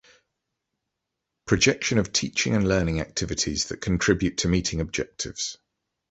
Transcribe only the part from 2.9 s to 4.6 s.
activities that contribute to